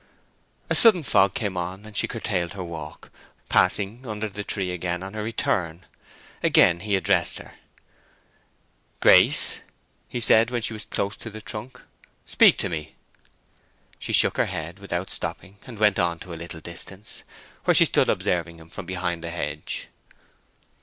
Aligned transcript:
A 0.67 0.73
sudden 0.73 1.03
fog 1.03 1.35
came 1.35 1.55
on, 1.55 1.85
and 1.85 1.95
she 1.95 2.07
curtailed 2.07 2.53
her 2.53 2.63
walk, 2.63 3.11
passing 3.49 4.07
under 4.07 4.27
the 4.27 4.43
tree 4.43 4.71
again 4.71 5.03
on 5.03 5.13
her 5.13 5.21
return. 5.21 5.85
Again 6.41 6.79
he 6.79 6.95
addressed 6.95 7.37
her. 7.37 7.53
"Grace," 8.99 9.59
he 10.09 10.19
said, 10.19 10.49
when 10.49 10.63
she 10.63 10.73
was 10.73 10.85
close 10.85 11.15
to 11.17 11.29
the 11.29 11.39
trunk, 11.39 11.79
"speak 12.25 12.57
to 12.57 12.67
me." 12.67 12.95
She 13.99 14.11
shook 14.11 14.37
her 14.37 14.47
head 14.47 14.79
without 14.79 15.11
stopping, 15.11 15.57
and 15.67 15.77
went 15.77 15.99
on 15.99 16.17
to 16.21 16.33
a 16.33 16.41
little 16.41 16.61
distance, 16.61 17.21
where 17.65 17.75
she 17.75 17.85
stood 17.85 18.09
observing 18.09 18.57
him 18.57 18.71
from 18.71 18.87
behind 18.87 19.23
the 19.23 19.29
hedge. 19.29 19.87